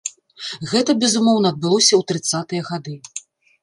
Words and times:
Гэта, 0.71 0.95
безумоўна, 1.03 1.47
адбылося 1.53 1.91
ў 1.97 2.01
трыццатыя 2.13 2.61
гады. 2.75 3.01